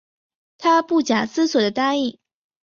[0.57, 2.17] 她不假思索的答应